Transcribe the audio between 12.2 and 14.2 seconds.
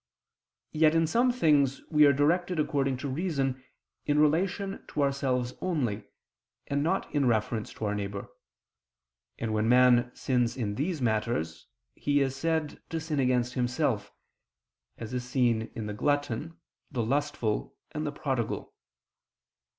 said to sin against himself,